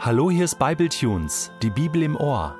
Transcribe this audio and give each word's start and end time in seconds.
Hallo, 0.00 0.30
hier 0.30 0.44
ist 0.44 0.60
Bibletunes, 0.60 1.50
die 1.60 1.70
Bibel 1.70 2.04
im 2.04 2.14
Ohr, 2.14 2.54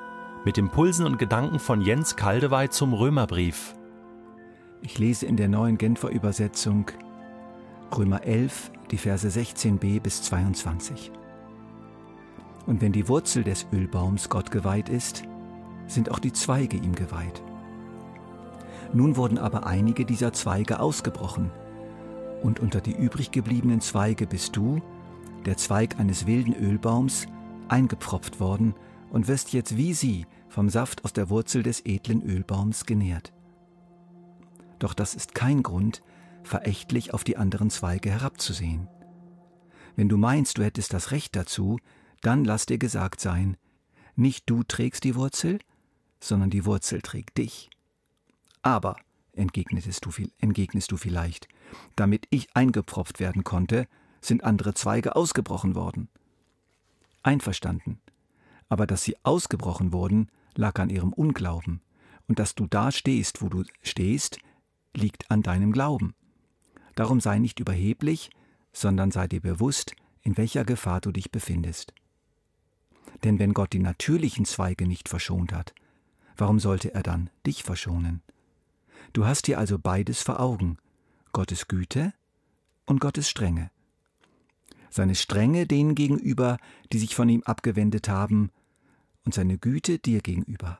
mit 0.44 0.58
Impulsen 0.58 1.06
und 1.06 1.20
Gedanken 1.20 1.60
von 1.60 1.80
Jens 1.80 2.16
Kaldewey 2.16 2.68
zum 2.68 2.92
Römerbrief. 2.92 3.76
Ich 4.82 4.98
lese 4.98 5.26
in 5.26 5.36
der 5.36 5.46
neuen 5.46 5.78
Genfer 5.78 6.08
Übersetzung 6.08 6.90
Römer 7.96 8.24
11, 8.24 8.72
die 8.90 8.98
Verse 8.98 9.28
16b 9.28 10.00
bis 10.00 10.22
22. 10.24 11.12
Und 12.66 12.82
wenn 12.82 12.90
die 12.90 13.06
Wurzel 13.06 13.44
des 13.44 13.68
Ölbaums 13.72 14.30
Gott 14.30 14.50
geweiht 14.50 14.88
ist, 14.88 15.22
sind 15.86 16.10
auch 16.10 16.18
die 16.18 16.32
Zweige 16.32 16.76
ihm 16.76 16.96
geweiht. 16.96 17.40
Nun 18.92 19.14
wurden 19.14 19.38
aber 19.38 19.64
einige 19.64 20.04
dieser 20.04 20.32
Zweige 20.32 20.80
ausgebrochen, 20.80 21.52
und 22.42 22.58
unter 22.58 22.80
die 22.80 22.96
übrig 22.96 23.30
gebliebenen 23.30 23.80
Zweige 23.80 24.26
bist 24.26 24.56
du, 24.56 24.82
der 25.44 25.56
Zweig 25.56 25.98
eines 25.98 26.26
wilden 26.26 26.54
Ölbaums, 26.54 27.26
eingepfropft 27.68 28.40
worden 28.40 28.74
und 29.10 29.28
wirst 29.28 29.52
jetzt 29.52 29.76
wie 29.76 29.94
sie 29.94 30.26
vom 30.48 30.68
Saft 30.68 31.04
aus 31.04 31.12
der 31.12 31.28
Wurzel 31.30 31.62
des 31.62 31.84
edlen 31.84 32.22
Ölbaums 32.22 32.86
genährt. 32.86 33.32
Doch 34.78 34.94
das 34.94 35.14
ist 35.14 35.34
kein 35.34 35.62
Grund, 35.62 36.02
verächtlich 36.42 37.12
auf 37.12 37.24
die 37.24 37.36
anderen 37.36 37.70
Zweige 37.70 38.10
herabzusehen. 38.10 38.88
Wenn 39.96 40.08
du 40.08 40.16
meinst, 40.16 40.58
du 40.58 40.64
hättest 40.64 40.92
das 40.92 41.10
Recht 41.10 41.36
dazu, 41.36 41.78
dann 42.20 42.44
lass 42.44 42.66
dir 42.66 42.78
gesagt 42.78 43.20
sein, 43.20 43.56
nicht 44.16 44.48
du 44.50 44.62
trägst 44.62 45.04
die 45.04 45.14
Wurzel, 45.14 45.58
sondern 46.20 46.50
die 46.50 46.64
Wurzel 46.64 47.02
trägt 47.02 47.38
dich. 47.38 47.70
Aber, 48.62 48.96
entgegnest 49.32 50.04
du, 50.04 50.10
entgegnest 50.38 50.90
du 50.90 50.96
vielleicht, 50.96 51.48
damit 51.96 52.26
ich 52.30 52.48
eingepfropft 52.54 53.20
werden 53.20 53.44
konnte, 53.44 53.86
sind 54.20 54.44
andere 54.44 54.74
Zweige 54.74 55.16
ausgebrochen 55.16 55.74
worden. 55.74 56.08
Einverstanden. 57.22 58.00
Aber 58.68 58.86
dass 58.86 59.02
sie 59.02 59.16
ausgebrochen 59.22 59.92
wurden, 59.92 60.30
lag 60.54 60.78
an 60.78 60.90
ihrem 60.90 61.12
Unglauben. 61.12 61.80
Und 62.26 62.38
dass 62.38 62.54
du 62.54 62.66
da 62.66 62.92
stehst, 62.92 63.40
wo 63.42 63.48
du 63.48 63.64
stehst, 63.82 64.38
liegt 64.94 65.30
an 65.30 65.42
deinem 65.42 65.72
Glauben. 65.72 66.14
Darum 66.94 67.20
sei 67.20 67.38
nicht 67.38 67.60
überheblich, 67.60 68.30
sondern 68.72 69.10
sei 69.10 69.28
dir 69.28 69.40
bewusst, 69.40 69.94
in 70.22 70.36
welcher 70.36 70.64
Gefahr 70.64 71.00
du 71.00 71.12
dich 71.12 71.30
befindest. 71.30 71.94
Denn 73.24 73.38
wenn 73.38 73.54
Gott 73.54 73.72
die 73.72 73.78
natürlichen 73.78 74.44
Zweige 74.44 74.86
nicht 74.86 75.08
verschont 75.08 75.52
hat, 75.52 75.74
warum 76.36 76.60
sollte 76.60 76.92
er 76.94 77.02
dann 77.02 77.30
dich 77.46 77.62
verschonen? 77.62 78.22
Du 79.12 79.24
hast 79.24 79.46
hier 79.46 79.58
also 79.58 79.78
beides 79.78 80.22
vor 80.22 80.40
Augen, 80.40 80.76
Gottes 81.32 81.68
Güte 81.68 82.12
und 82.84 83.00
Gottes 83.00 83.28
Strenge 83.28 83.70
seine 84.90 85.14
Strenge 85.14 85.66
denen 85.66 85.94
gegenüber, 85.94 86.58
die 86.92 86.98
sich 86.98 87.14
von 87.14 87.28
ihm 87.28 87.42
abgewendet 87.44 88.08
haben, 88.08 88.50
und 89.24 89.34
seine 89.34 89.58
Güte 89.58 89.98
dir 89.98 90.20
gegenüber, 90.20 90.78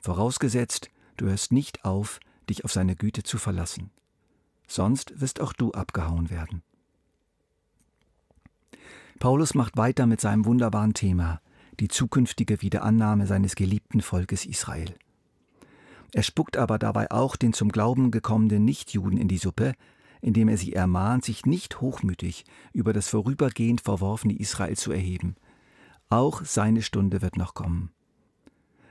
vorausgesetzt, 0.00 0.90
du 1.16 1.26
hörst 1.26 1.50
nicht 1.50 1.84
auf, 1.84 2.20
dich 2.48 2.64
auf 2.64 2.72
seine 2.72 2.94
Güte 2.94 3.24
zu 3.24 3.38
verlassen. 3.38 3.90
Sonst 4.68 5.20
wirst 5.20 5.40
auch 5.40 5.52
du 5.52 5.72
abgehauen 5.72 6.30
werden. 6.30 6.62
Paulus 9.18 9.54
macht 9.54 9.76
weiter 9.76 10.06
mit 10.06 10.20
seinem 10.20 10.44
wunderbaren 10.44 10.94
Thema, 10.94 11.40
die 11.80 11.88
zukünftige 11.88 12.62
Wiederannahme 12.62 13.26
seines 13.26 13.56
geliebten 13.56 14.00
Volkes 14.00 14.46
Israel. 14.46 14.94
Er 16.12 16.22
spuckt 16.22 16.56
aber 16.56 16.78
dabei 16.78 17.10
auch 17.10 17.36
den 17.36 17.52
zum 17.52 17.70
Glauben 17.70 18.10
gekommenen 18.10 18.64
Nichtjuden 18.64 19.18
in 19.18 19.28
die 19.28 19.38
Suppe, 19.38 19.74
indem 20.20 20.48
er 20.48 20.56
sie 20.56 20.72
ermahnt, 20.72 21.24
sich 21.24 21.46
nicht 21.46 21.80
hochmütig 21.80 22.44
über 22.72 22.92
das 22.92 23.08
vorübergehend 23.08 23.80
verworfene 23.80 24.38
Israel 24.38 24.76
zu 24.76 24.92
erheben. 24.92 25.36
Auch 26.10 26.44
seine 26.44 26.82
Stunde 26.82 27.22
wird 27.22 27.36
noch 27.36 27.54
kommen. 27.54 27.90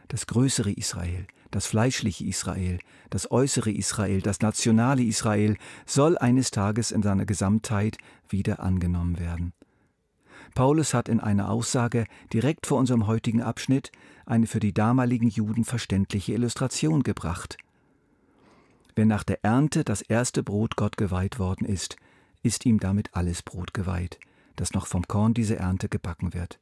Das 0.08 0.28
größere 0.28 0.72
Israel, 0.72 1.28
das 1.52 1.66
fleischliche 1.66 2.26
Israel, 2.26 2.80
das 3.10 3.30
äußere 3.32 3.72
Israel, 3.72 4.22
das 4.22 4.42
nationale 4.42 5.04
Israel 5.04 5.58
soll 5.86 6.18
eines 6.18 6.52
Tages 6.52 6.92
in 6.92 7.04
seiner 7.04 7.26
Gesamtheit 7.26 7.98
wieder 8.30 8.60
angenommen 8.62 9.20
werden. 9.20 9.54
Paulus 10.56 10.94
hat 10.94 11.10
in 11.10 11.20
einer 11.20 11.50
Aussage 11.50 12.06
direkt 12.34 12.66
vor 12.68 12.78
unserem 12.80 13.06
heutigen 13.08 13.42
Abschnitt 13.42 13.92
eine 14.26 14.48
für 14.48 14.60
die 14.60 14.74
damaligen 14.74 15.30
Juden 15.30 15.66
verständliche 15.66 16.34
Illustration 16.34 17.04
gebracht. 17.04 17.58
Wenn 18.98 19.10
nach 19.10 19.24
der 19.24 19.44
Ernte 19.46 19.84
das 19.84 20.02
erste 20.02 20.42
Brot 20.42 20.76
Gott 20.76 20.98
geweiht 20.98 21.38
worden 21.38 21.68
ist, 21.68 21.98
ist 22.42 22.66
ihm 22.66 22.80
damit 22.80 23.14
alles 23.14 23.44
Brot 23.44 23.76
geweiht, 23.76 24.20
das 24.56 24.74
noch 24.74 24.88
vom 24.88 25.08
Korn 25.08 25.36
dieser 25.36 25.58
Ernte 25.58 25.88
gebacken 25.88 26.34
wird. 26.34 26.60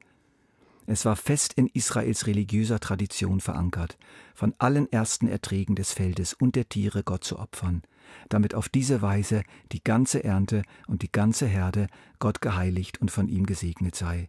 Es 0.85 1.05
war 1.05 1.15
fest 1.15 1.53
in 1.53 1.67
Israels 1.67 2.27
religiöser 2.27 2.81
Tradition 2.81 3.39
verankert, 3.39 3.97
von 4.33 4.53
allen 4.57 4.91
ersten 4.91 5.29
Erträgen 5.29 5.75
des 5.75 5.93
Feldes 5.93 6.33
und 6.33 6.57
der 6.57 6.67
Tiere 6.67 7.03
Gott 7.03 7.23
zu 7.23 7.39
opfern, 7.39 7.83
damit 8.27 8.53
auf 8.53 8.67
diese 8.67 9.01
Weise 9.01 9.41
die 9.71 9.81
ganze 9.81 10.25
Ernte 10.25 10.63
und 10.87 11.03
die 11.03 11.11
ganze 11.13 11.45
Herde 11.45 11.87
Gott 12.19 12.41
geheiligt 12.41 12.99
und 12.99 13.11
von 13.11 13.29
ihm 13.29 13.45
gesegnet 13.45 13.95
sei. 13.95 14.27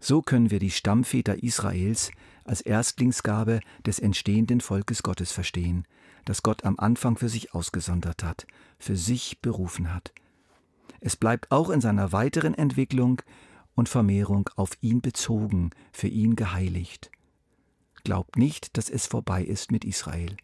So 0.00 0.22
können 0.22 0.50
wir 0.50 0.58
die 0.58 0.70
Stammväter 0.70 1.42
Israels 1.42 2.10
als 2.44 2.60
Erstlingsgabe 2.60 3.60
des 3.86 3.98
entstehenden 3.98 4.60
Volkes 4.60 5.02
Gottes 5.02 5.32
verstehen, 5.32 5.86
das 6.24 6.42
Gott 6.42 6.64
am 6.64 6.78
Anfang 6.78 7.16
für 7.16 7.28
sich 7.28 7.54
ausgesondert 7.54 8.22
hat, 8.22 8.46
für 8.78 8.96
sich 8.96 9.40
berufen 9.40 9.92
hat. 9.94 10.12
Es 11.00 11.16
bleibt 11.16 11.50
auch 11.50 11.70
in 11.70 11.80
seiner 11.80 12.12
weiteren 12.12 12.54
Entwicklung 12.54 13.20
und 13.74 13.88
Vermehrung 13.88 14.48
auf 14.56 14.70
ihn 14.80 15.00
bezogen, 15.00 15.70
für 15.92 16.08
ihn 16.08 16.36
geheiligt. 16.36 17.10
Glaubt 18.04 18.36
nicht, 18.36 18.76
dass 18.76 18.88
es 18.90 19.06
vorbei 19.06 19.42
ist 19.42 19.72
mit 19.72 19.84
Israel. 19.84 20.36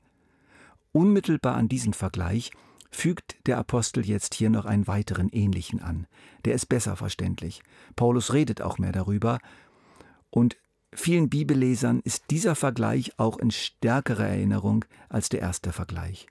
Unmittelbar 0.93 1.57
an 1.57 1.69
diesen 1.69 1.95
Vergleich 1.95 2.51
fügt 2.91 3.37
der 3.47 3.59
Apostel 3.59 4.05
jetzt 4.05 4.35
hier 4.35 4.51
noch 4.51 4.65
einen 4.65 4.87
weiteren 4.87 5.29
ähnlichen 5.29 5.81
an. 5.81 6.07
Der 6.45 6.55
ist 6.55 6.67
besser 6.67 6.97
verständlich. 6.97 7.63
Paulus 7.95 8.33
redet 8.33 8.61
auch 8.63 8.79
mehr 8.79 8.93
darüber 8.93 9.39
und 10.31 10.57
Vielen 10.93 11.29
Bibellesern 11.29 12.01
ist 12.01 12.25
dieser 12.31 12.57
Vergleich 12.57 13.19
auch 13.19 13.39
in 13.39 13.51
stärkerer 13.51 14.27
Erinnerung 14.27 14.85
als 15.09 15.29
der 15.29 15.41
erste 15.41 15.73
Vergleich. 15.73 16.27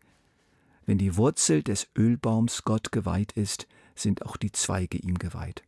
Wenn 0.85 0.97
die 0.97 1.15
Wurzel 1.15 1.63
des 1.63 1.87
Ölbaums 1.97 2.63
Gott 2.63 2.91
geweiht 2.91 3.31
ist, 3.33 3.67
sind 3.95 4.25
auch 4.25 4.37
die 4.37 4.51
Zweige 4.51 4.97
ihm 4.97 5.17
geweiht. 5.17 5.63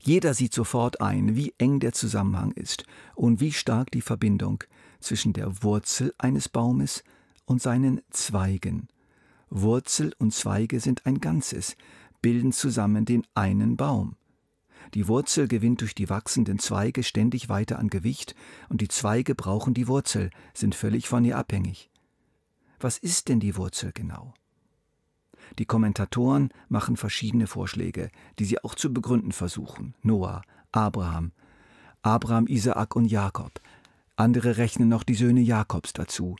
Jeder 0.00 0.34
sieht 0.34 0.54
sofort 0.54 1.00
ein, 1.00 1.34
wie 1.36 1.54
eng 1.58 1.80
der 1.80 1.92
Zusammenhang 1.92 2.52
ist 2.52 2.84
und 3.14 3.40
wie 3.40 3.52
stark 3.52 3.90
die 3.90 4.00
Verbindung 4.00 4.62
zwischen 5.00 5.32
der 5.32 5.62
Wurzel 5.62 6.14
eines 6.18 6.48
Baumes 6.48 7.02
und 7.44 7.60
seinen 7.60 8.00
Zweigen. 8.10 8.88
Wurzel 9.50 10.12
und 10.18 10.32
Zweige 10.32 10.80
sind 10.80 11.06
ein 11.06 11.20
Ganzes, 11.20 11.76
bilden 12.22 12.52
zusammen 12.52 13.04
den 13.04 13.26
einen 13.34 13.76
Baum. 13.76 14.16
Die 14.94 15.08
Wurzel 15.08 15.48
gewinnt 15.48 15.80
durch 15.80 15.94
die 15.94 16.08
wachsenden 16.08 16.58
Zweige 16.58 17.02
ständig 17.02 17.48
weiter 17.48 17.78
an 17.78 17.88
Gewicht 17.88 18.34
und 18.68 18.80
die 18.80 18.88
Zweige 18.88 19.34
brauchen 19.34 19.74
die 19.74 19.88
Wurzel, 19.88 20.30
sind 20.54 20.74
völlig 20.74 21.08
von 21.08 21.24
ihr 21.24 21.36
abhängig. 21.36 21.90
Was 22.80 22.98
ist 22.98 23.28
denn 23.28 23.40
die 23.40 23.56
Wurzel 23.56 23.92
genau? 23.92 24.34
Die 25.58 25.64
Kommentatoren 25.64 26.50
machen 26.68 26.96
verschiedene 26.96 27.46
Vorschläge, 27.46 28.10
die 28.38 28.44
sie 28.44 28.62
auch 28.62 28.74
zu 28.74 28.92
begründen 28.92 29.32
versuchen. 29.32 29.94
Noah, 30.02 30.42
Abraham, 30.72 31.32
Abraham, 32.02 32.46
Isaak 32.46 32.96
und 32.96 33.06
Jakob. 33.06 33.60
Andere 34.16 34.56
rechnen 34.56 34.88
noch 34.88 35.02
die 35.02 35.14
Söhne 35.14 35.40
Jakobs 35.40 35.92
dazu, 35.92 36.36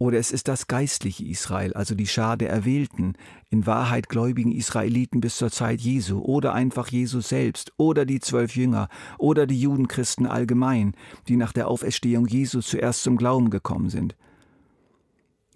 oder 0.00 0.18
es 0.18 0.32
ist 0.32 0.48
das 0.48 0.66
geistliche 0.66 1.26
Israel, 1.26 1.74
also 1.74 1.94
die 1.94 2.06
Schar 2.06 2.38
der 2.38 2.48
Erwählten, 2.48 3.12
in 3.50 3.66
Wahrheit 3.66 4.08
gläubigen 4.08 4.50
Israeliten 4.50 5.20
bis 5.20 5.36
zur 5.36 5.50
Zeit 5.50 5.82
Jesu, 5.82 6.20
oder 6.20 6.54
einfach 6.54 6.88
Jesus 6.88 7.28
selbst, 7.28 7.74
oder 7.76 8.06
die 8.06 8.18
zwölf 8.18 8.56
Jünger, 8.56 8.88
oder 9.18 9.46
die 9.46 9.60
Judenchristen 9.60 10.26
allgemein, 10.26 10.94
die 11.28 11.36
nach 11.36 11.52
der 11.52 11.68
Auferstehung 11.68 12.26
Jesu 12.26 12.62
zuerst 12.62 13.02
zum 13.02 13.18
Glauben 13.18 13.50
gekommen 13.50 13.90
sind. 13.90 14.16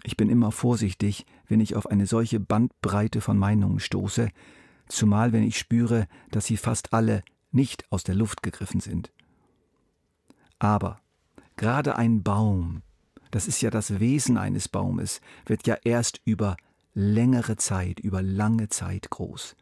Ich 0.03 0.19
bin 0.19 0.29
immer 0.29 0.53
vorsichtig, 0.53 1.25
wenn 1.49 1.61
ich 1.61 1.75
auf 1.75 1.87
eine 1.87 2.05
solche 2.05 2.39
Bandbreite 2.39 3.23
von 3.23 3.39
Meinungen 3.39 3.81
stoße, 3.81 4.29
zumal 4.89 5.33
wenn 5.33 5.43
ich 5.43 5.57
spüre, 5.57 6.07
dass 6.31 6.45
sie 6.45 6.59
fast 6.59 6.93
alle 6.93 7.25
nicht 7.51 7.91
aus 7.91 8.05
der 8.05 8.15
Luft 8.15 8.43
gegriffen 8.43 8.81
sind. 8.81 9.11
Aber 10.59 11.01
gerade 11.57 11.97
ein 11.97 12.23
Baum, 12.23 12.83
das 13.35 13.49
ist 13.49 13.61
ja 13.63 13.71
das 13.71 13.99
Wesen 13.99 14.39
eines 14.39 14.69
Baumes, 14.69 15.21
wird 15.45 15.67
ja 15.67 15.77
erst 15.83 16.21
über 16.25 16.57
längere 16.95 17.57
Zeit, 17.57 17.99
über 17.99 18.23
lange 18.23 18.69
Zeit 18.69 19.11
groß. 19.11 19.57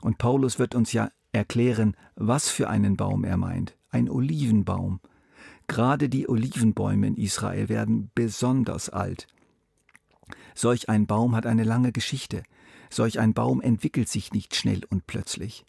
Und 0.00 0.16
Paulus 0.16 0.58
wird 0.58 0.74
uns 0.74 0.94
ja 0.94 1.10
erklären, 1.30 1.94
was 2.14 2.48
für 2.48 2.70
einen 2.70 2.96
Baum 2.96 3.24
er 3.24 3.36
meint. 3.36 3.76
Ein 3.90 4.08
Olivenbaum. 4.08 5.00
Gerade 5.68 6.08
die 6.08 6.26
Olivenbäume 6.26 7.08
in 7.08 7.16
Israel 7.16 7.68
werden 7.68 8.10
besonders 8.14 8.88
alt. 8.88 9.26
Solch 10.54 10.88
ein 10.88 11.06
Baum 11.06 11.36
hat 11.36 11.44
eine 11.44 11.64
lange 11.64 11.92
Geschichte. 11.92 12.44
Solch 12.88 13.20
ein 13.20 13.34
Baum 13.34 13.60
entwickelt 13.60 14.08
sich 14.08 14.32
nicht 14.32 14.56
schnell 14.56 14.86
und 14.88 15.06
plötzlich. 15.06 15.66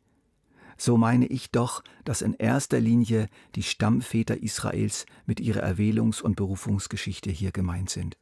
So 0.82 0.98
meine 0.98 1.28
ich 1.28 1.52
doch, 1.52 1.84
dass 2.06 2.24
in 2.24 2.34
erster 2.34 2.80
Linie 2.80 3.28
die 3.54 3.62
Stammväter 3.62 4.42
Israels 4.42 5.06
mit 5.28 5.40
ihrer 5.40 5.62
Erwählungs- 5.62 6.24
und 6.24 6.36
Berufungsgeschichte 6.36 7.30
hier 7.30 7.52
gemeint 7.52 7.92
sind. 7.92 8.18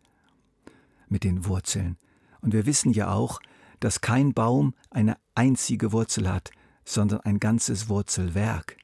Mit 1.07 1.23
den 1.23 1.45
Wurzeln. 1.45 1.95
Und 2.41 2.51
wir 2.51 2.65
wissen 2.65 2.91
ja 2.91 3.13
auch, 3.13 3.39
dass 3.79 4.01
kein 4.01 4.33
Baum 4.33 4.73
eine 4.89 5.15
einzige 5.35 5.93
Wurzel 5.93 6.29
hat, 6.29 6.51
sondern 6.83 7.21
ein 7.21 7.39
ganzes 7.39 7.87
Wurzelwerk. 7.87 8.75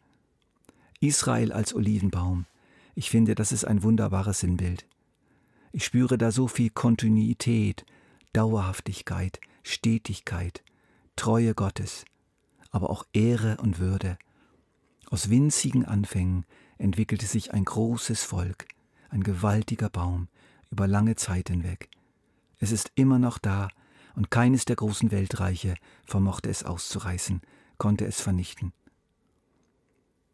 Israel 1.01 1.51
als 1.51 1.75
Olivenbaum. 1.75 2.45
Ich 2.94 3.10
finde, 3.10 3.36
das 3.36 3.51
ist 3.51 3.66
ein 3.66 3.83
wunderbares 3.83 4.39
Sinnbild. 4.39 4.88
Ich 5.74 5.83
spüre 5.83 6.18
da 6.18 6.31
so 6.31 6.48
viel 6.48 6.69
Kontinuität, 6.69 7.86
Dauerhaftigkeit, 8.31 9.42
Stetigkeit, 9.63 10.63
Treue 11.18 11.54
Gottes 11.54 12.06
aber 12.75 12.89
auch 12.89 13.06
Ehre 13.13 13.56
und 13.62 13.80
Würde. 13.80 14.18
Aus 15.10 15.30
winzigen 15.30 15.86
Anfängen 15.86 16.45
entwickelte 16.77 17.25
sich 17.25 17.54
ein 17.54 17.63
großes 17.63 18.25
Volk, 18.25 18.68
ein 19.07 19.24
gewaltiger 19.24 19.89
Baum, 19.89 20.27
über 20.72 20.86
lange 20.86 21.16
Zeit 21.16 21.48
hinweg. 21.48 21.89
Es 22.60 22.74
ist 22.74 22.92
immer 22.95 23.18
noch 23.18 23.38
da, 23.38 23.69
und 24.18 24.30
keines 24.30 24.66
der 24.66 24.75
großen 24.75 25.12
Weltreiche 25.12 25.75
vermochte 26.04 26.50
es 26.50 26.66
auszureißen, 26.66 27.39
konnte 27.77 28.06
es 28.06 28.19
vernichten. 28.19 28.74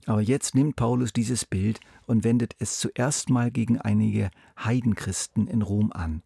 Aber 0.08 0.22
jetzt 0.22 0.56
nimmt 0.56 0.76
Paulus 0.76 1.14
dieses 1.14 1.46
Bild 1.46 1.80
und 2.08 2.24
wendet 2.24 2.56
es 2.58 2.80
zuerst 2.80 3.30
mal 3.30 3.52
gegen 3.52 3.80
einige 3.80 4.32
Heidenchristen 4.58 5.46
in 5.46 5.62
Rom 5.62 5.92
an. 5.92 6.24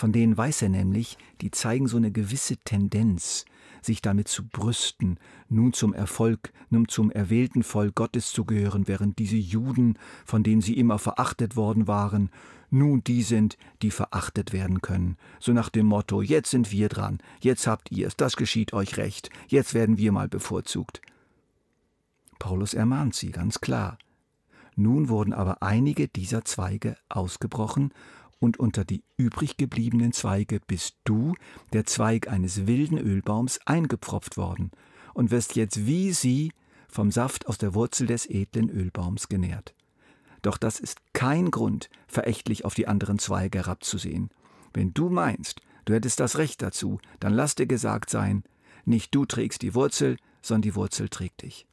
Von 0.00 0.12
denen 0.12 0.34
weiß 0.34 0.62
er 0.62 0.70
nämlich, 0.70 1.18
die 1.42 1.50
zeigen 1.50 1.86
so 1.86 1.98
eine 1.98 2.10
gewisse 2.10 2.56
Tendenz, 2.56 3.44
sich 3.82 4.00
damit 4.00 4.28
zu 4.28 4.48
brüsten, 4.48 5.18
nun 5.50 5.74
zum 5.74 5.92
Erfolg, 5.92 6.54
nun 6.70 6.88
zum 6.88 7.10
erwählten 7.10 7.62
Volk 7.62 7.96
Gottes 7.96 8.32
zu 8.32 8.46
gehören, 8.46 8.88
während 8.88 9.18
diese 9.18 9.36
Juden, 9.36 9.98
von 10.24 10.42
denen 10.42 10.62
sie 10.62 10.78
immer 10.78 10.98
verachtet 10.98 11.54
worden 11.54 11.86
waren, 11.86 12.30
nun 12.70 13.04
die 13.04 13.22
sind, 13.22 13.58
die 13.82 13.90
verachtet 13.90 14.54
werden 14.54 14.80
können. 14.80 15.18
So 15.38 15.52
nach 15.52 15.68
dem 15.68 15.84
Motto, 15.84 16.22
jetzt 16.22 16.50
sind 16.50 16.72
wir 16.72 16.88
dran, 16.88 17.18
jetzt 17.42 17.66
habt 17.66 17.92
ihr 17.92 18.06
es, 18.06 18.16
das 18.16 18.36
geschieht 18.36 18.72
euch 18.72 18.96
recht, 18.96 19.28
jetzt 19.48 19.74
werden 19.74 19.98
wir 19.98 20.12
mal 20.12 20.28
bevorzugt. 20.28 21.02
Paulus 22.38 22.72
ermahnt 22.72 23.14
sie 23.14 23.32
ganz 23.32 23.60
klar. 23.60 23.98
Nun 24.76 25.10
wurden 25.10 25.34
aber 25.34 25.62
einige 25.62 26.08
dieser 26.08 26.42
Zweige 26.46 26.96
ausgebrochen 27.10 27.92
und 28.40 28.58
unter 28.58 28.84
die 28.84 29.04
übrig 29.16 29.56
gebliebenen 29.56 30.12
Zweige 30.12 30.60
bist 30.66 30.96
du, 31.04 31.34
der 31.72 31.84
Zweig 31.84 32.28
eines 32.28 32.66
wilden 32.66 32.98
Ölbaums, 32.98 33.60
eingepfropft 33.66 34.36
worden 34.36 34.72
und 35.14 35.30
wirst 35.30 35.54
jetzt 35.54 35.86
wie 35.86 36.12
sie 36.12 36.52
vom 36.88 37.12
Saft 37.12 37.46
aus 37.46 37.58
der 37.58 37.74
Wurzel 37.74 38.06
des 38.06 38.28
edlen 38.28 38.68
Ölbaums 38.68 39.28
genährt. 39.28 39.74
Doch 40.42 40.56
das 40.56 40.80
ist 40.80 40.98
kein 41.12 41.50
Grund, 41.50 41.90
verächtlich 42.08 42.64
auf 42.64 42.74
die 42.74 42.88
anderen 42.88 43.18
Zweige 43.18 43.58
herabzusehen. 43.58 44.30
Wenn 44.72 44.94
du 44.94 45.10
meinst, 45.10 45.60
du 45.84 45.92
hättest 45.92 46.18
das 46.18 46.38
Recht 46.38 46.62
dazu, 46.62 46.98
dann 47.20 47.34
lass 47.34 47.54
dir 47.54 47.66
gesagt 47.66 48.10
sein, 48.10 48.42
nicht 48.86 49.14
du 49.14 49.26
trägst 49.26 49.62
die 49.62 49.74
Wurzel, 49.74 50.16
sondern 50.40 50.62
die 50.62 50.74
Wurzel 50.74 51.10
trägt 51.10 51.42
dich. 51.42 51.66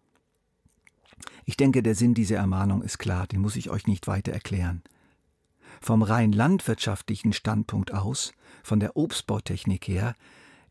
Ich 1.45 1.55
denke, 1.55 1.81
der 1.81 1.95
Sinn 1.95 2.13
dieser 2.13 2.35
Ermahnung 2.35 2.81
ist 2.81 2.97
klar, 2.97 3.25
den 3.25 3.39
muss 3.39 3.55
ich 3.55 3.69
euch 3.69 3.87
nicht 3.87 4.07
weiter 4.07 4.33
erklären. 4.33 4.83
Vom 5.81 6.01
rein 6.01 6.31
landwirtschaftlichen 6.31 7.33
Standpunkt 7.33 7.93
aus, 7.93 8.33
von 8.63 8.79
der 8.79 8.97
Obstbautechnik 8.97 9.87
her, 9.87 10.15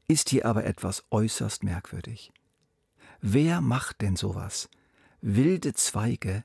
ist 0.08 0.28
hier 0.30 0.46
aber 0.46 0.64
etwas 0.64 1.04
äußerst 1.10 1.64
merkwürdig. 1.64 2.32
Wer 3.20 3.60
macht 3.60 4.02
denn 4.02 4.16
sowas? 4.16 4.68
Wilde 5.20 5.74
Zweige 5.74 6.42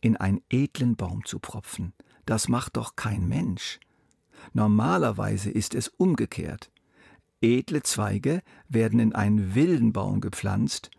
in 0.00 0.16
einen 0.16 0.42
edlen 0.50 0.96
Baum 0.96 1.24
zu 1.24 1.38
propfen, 1.38 1.94
das 2.26 2.48
macht 2.48 2.76
doch 2.76 2.96
kein 2.96 3.26
Mensch. 3.26 3.80
Normalerweise 4.52 5.50
ist 5.50 5.74
es 5.74 5.88
umgekehrt. 5.88 6.70
Edle 7.40 7.82
Zweige 7.82 8.42
werden 8.68 9.00
in 9.00 9.14
einen 9.14 9.54
wilden 9.54 9.92
Baum 9.92 10.20
gepflanzt, 10.20 10.90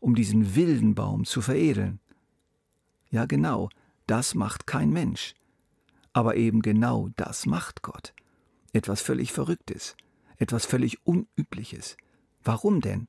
um 0.00 0.14
diesen 0.14 0.54
wilden 0.54 0.94
Baum 0.94 1.24
zu 1.24 1.40
veredeln. 1.40 2.00
Ja 3.10 3.26
genau, 3.26 3.68
das 4.06 4.34
macht 4.34 4.66
kein 4.66 4.90
Mensch. 4.90 5.34
Aber 6.14 6.36
eben 6.36 6.62
genau 6.62 7.10
das 7.16 7.44
macht 7.44 7.82
Gott. 7.82 8.14
Etwas 8.72 9.02
völlig 9.02 9.32
Verrücktes, 9.32 9.96
etwas 10.38 10.64
völlig 10.64 11.06
Unübliches. 11.06 11.96
Warum 12.42 12.80
denn? 12.80 13.08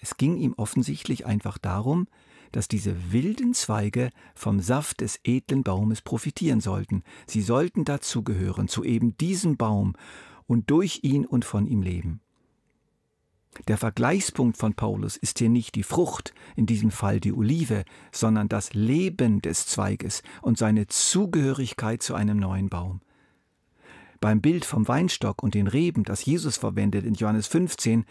Es 0.00 0.16
ging 0.16 0.36
ihm 0.36 0.52
offensichtlich 0.56 1.26
einfach 1.26 1.58
darum, 1.58 2.06
dass 2.52 2.68
diese 2.68 3.12
wilden 3.12 3.54
Zweige 3.54 4.10
vom 4.34 4.60
Saft 4.60 5.00
des 5.00 5.20
edlen 5.24 5.62
Baumes 5.62 6.02
profitieren 6.02 6.60
sollten. 6.60 7.02
Sie 7.26 7.42
sollten 7.42 7.84
dazugehören, 7.84 8.68
zu 8.68 8.84
eben 8.84 9.16
diesem 9.16 9.56
Baum 9.56 9.94
und 10.46 10.70
durch 10.70 11.00
ihn 11.02 11.24
und 11.26 11.44
von 11.44 11.66
ihm 11.66 11.82
leben. 11.82 12.20
Der 13.66 13.76
Vergleichspunkt 13.76 14.56
von 14.56 14.74
Paulus 14.74 15.16
ist 15.16 15.38
hier 15.38 15.48
nicht 15.48 15.74
die 15.74 15.82
Frucht, 15.82 16.32
in 16.54 16.66
diesem 16.66 16.90
Fall 16.90 17.18
die 17.18 17.32
Olive, 17.32 17.84
sondern 18.12 18.48
das 18.48 18.72
Leben 18.72 19.42
des 19.42 19.66
Zweiges 19.66 20.22
und 20.42 20.58
seine 20.58 20.86
Zugehörigkeit 20.86 22.02
zu 22.02 22.14
einem 22.14 22.38
neuen 22.38 22.68
Baum. 22.68 23.00
Beim 24.20 24.40
Bild 24.40 24.64
vom 24.64 24.88
Weinstock 24.88 25.42
und 25.42 25.54
den 25.54 25.66
Reben, 25.66 26.04
das 26.04 26.24
Jesus 26.24 26.56
verwendet 26.56 27.04
in 27.04 27.14
Johannes 27.14 27.46
15, 27.46 28.04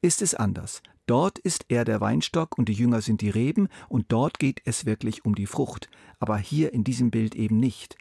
ist 0.00 0.22
es 0.22 0.34
anders. 0.34 0.82
Dort 1.06 1.38
ist 1.38 1.66
er 1.68 1.84
der 1.84 2.00
Weinstock 2.00 2.56
und 2.58 2.68
die 2.68 2.72
Jünger 2.72 3.00
sind 3.00 3.20
die 3.20 3.30
Reben 3.30 3.68
und 3.88 4.06
dort 4.08 4.38
geht 4.38 4.60
es 4.64 4.86
wirklich 4.86 5.24
um 5.24 5.34
die 5.34 5.46
Frucht, 5.46 5.88
aber 6.20 6.38
hier 6.38 6.72
in 6.72 6.84
diesem 6.84 7.10
Bild 7.10 7.34
eben 7.34 7.58
nicht, 7.58 7.96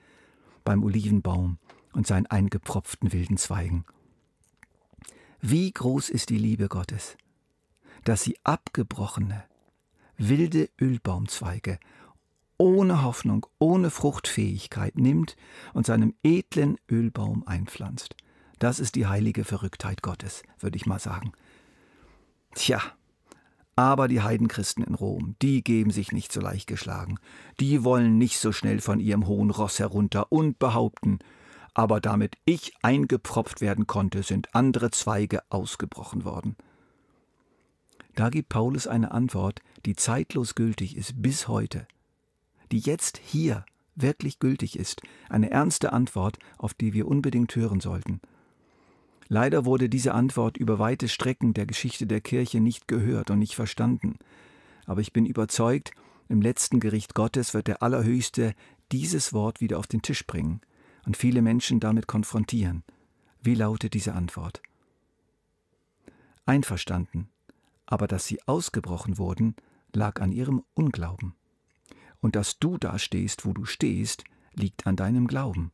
beim 0.64 0.84
Olivenbaum 0.84 1.58
und 1.94 2.08
seinen 2.08 2.28
eingepropften 2.28 3.12
wilden 3.12 3.38
Zweigen. 3.38 3.86
Wie 5.44 5.72
groß 5.72 6.10
ist 6.10 6.30
die 6.30 6.38
Liebe 6.38 6.68
Gottes, 6.68 7.18
dass 8.04 8.22
sie 8.22 8.38
abgebrochene, 8.44 9.44
wilde 10.16 10.70
Ölbaumzweige 10.80 11.80
ohne 12.60 13.02
Hoffnung, 13.02 13.48
ohne 13.58 13.90
Fruchtfähigkeit 13.90 15.00
nimmt 15.00 15.36
und 15.74 15.88
seinem 15.88 16.14
edlen 16.22 16.78
Ölbaum 16.88 17.42
einpflanzt. 17.48 18.16
Das 18.60 18.80
ist 18.80 18.94
die 18.94 19.08
heilige 19.08 19.44
Verrücktheit 19.44 20.04
Gottes, 20.04 20.44
würde 20.60 20.78
ich 20.78 20.86
mal 20.86 21.00
sagen. 21.00 21.32
Tja, 22.54 22.80
aber 23.76 24.08
die 24.08 24.22
Heidenchristen 24.22 24.84
in 24.84 24.94
Rom, 24.94 25.36
die 25.42 25.64
geben 25.64 25.90
sich 25.90 26.12
nicht 26.12 26.32
so 26.32 26.40
leicht 26.40 26.68
geschlagen. 26.68 27.18
Die 27.60 27.84
wollen 27.84 28.20
nicht 28.20 28.38
so 28.38 28.52
schnell 28.52 28.80
von 28.80 29.00
ihrem 29.00 29.26
hohen 29.26 29.50
Ross 29.50 29.80
herunter 29.80 30.32
und 30.32 30.60
behaupten, 30.60 31.18
aber 31.74 32.02
damit 32.02 32.38
ich 32.46 32.74
eingepfropft 32.82 33.62
werden 33.62 33.88
konnte, 33.88 34.24
sind 34.24 34.54
andere 34.54 34.92
Zweige 34.92 35.42
ausgebrochen 35.50 36.26
worden. 36.26 36.56
Da 38.16 38.30
gibt 38.30 38.50
Paulus 38.50 38.88
eine 38.88 39.12
Antwort, 39.12 39.62
die 39.86 39.96
zeitlos 39.96 40.56
gültig 40.56 40.98
ist 40.98 41.22
bis 41.22 41.48
heute, 41.48 41.88
die 42.72 42.80
jetzt 42.80 43.18
hier 43.24 43.66
wirklich 43.96 44.40
gültig 44.40 44.78
ist, 44.78 45.02
eine 45.30 45.50
ernste 45.52 45.94
Antwort, 45.94 46.40
auf 46.58 46.74
die 46.74 46.94
wir 46.94 47.08
unbedingt 47.08 47.56
hören 47.56 47.80
sollten. 47.80 48.20
Leider 49.28 49.64
wurde 49.64 49.88
diese 49.88 50.14
Antwort 50.14 50.58
über 50.58 50.78
weite 50.78 51.08
Strecken 51.08 51.54
der 51.54 51.66
Geschichte 51.66 52.06
der 52.06 52.20
Kirche 52.20 52.60
nicht 52.60 52.88
gehört 52.90 53.30
und 53.30 53.40
nicht 53.40 53.56
verstanden. 53.56 54.18
Aber 54.86 55.00
ich 55.00 55.14
bin 55.14 55.26
überzeugt, 55.26 55.92
im 56.28 56.42
letzten 56.42 56.82
Gericht 56.82 57.14
Gottes 57.14 57.54
wird 57.54 57.68
der 57.68 57.82
Allerhöchste 57.82 58.54
dieses 58.92 59.32
Wort 59.32 59.62
wieder 59.62 59.80
auf 59.80 59.88
den 59.88 60.02
Tisch 60.02 60.28
bringen 60.28 60.60
und 61.06 61.18
viele 61.18 61.42
Menschen 61.42 61.80
damit 61.80 62.08
konfrontieren. 62.08 62.84
Wie 63.42 63.56
lautet 63.56 63.94
diese 63.94 64.14
Antwort? 64.14 64.62
Einverstanden, 66.46 67.30
aber 67.86 68.08
dass 68.08 68.26
sie 68.26 68.40
ausgebrochen 68.48 69.18
wurden, 69.18 69.56
lag 69.94 70.22
an 70.22 70.32
ihrem 70.32 70.64
Unglauben. 70.74 71.36
Und 72.20 72.36
dass 72.36 72.60
du 72.60 72.78
da 72.78 73.00
stehst, 73.00 73.46
wo 73.46 73.54
du 73.54 73.66
stehst, 73.66 74.24
liegt 74.54 74.86
an 74.86 74.96
deinem 74.96 75.28
Glauben. 75.28 75.72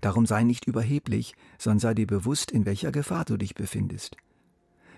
Darum 0.00 0.26
sei 0.26 0.42
nicht 0.42 0.66
überheblich, 0.66 1.34
sondern 1.58 1.78
sei 1.80 1.94
dir 1.94 2.06
bewusst, 2.06 2.50
in 2.50 2.66
welcher 2.66 2.92
Gefahr 2.92 3.24
du 3.24 3.36
dich 3.36 3.54
befindest. 3.54 4.16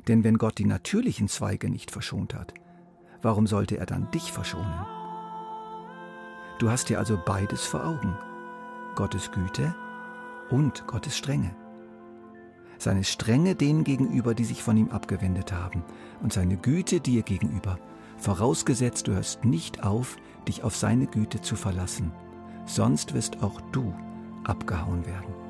Denn 0.08 0.24
wenn 0.24 0.38
Gott 0.38 0.58
die 0.58 0.66
natürlichen 0.66 1.28
Zweige 1.28 1.70
nicht 1.70 1.90
verschont 1.90 2.34
hat, 2.34 2.54
warum 3.22 3.46
sollte 3.46 3.78
er 3.78 3.86
dann 3.86 4.10
dich 4.10 4.32
verschonen? 4.32 4.86
Du 6.58 6.70
hast 6.70 6.88
dir 6.88 6.98
also 6.98 7.20
beides 7.24 7.64
vor 7.64 7.84
Augen. 7.84 8.16
Gottes 8.94 9.30
Güte 9.32 9.74
und 10.50 10.86
Gottes 10.86 11.16
Strenge. 11.16 11.54
Seine 12.78 13.04
Strenge 13.04 13.54
denen 13.54 13.84
gegenüber, 13.84 14.34
die 14.34 14.44
sich 14.44 14.62
von 14.62 14.76
ihm 14.76 14.90
abgewendet 14.90 15.52
haben, 15.52 15.84
und 16.22 16.32
seine 16.32 16.56
Güte 16.56 17.00
dir 17.00 17.22
gegenüber, 17.22 17.78
vorausgesetzt 18.18 19.06
du 19.06 19.12
hörst 19.12 19.44
nicht 19.44 19.84
auf, 19.84 20.16
dich 20.46 20.62
auf 20.62 20.76
seine 20.76 21.06
Güte 21.06 21.40
zu 21.40 21.56
verlassen, 21.56 22.12
sonst 22.66 23.14
wirst 23.14 23.42
auch 23.42 23.60
du 23.72 23.94
abgehauen 24.44 25.06
werden. 25.06 25.43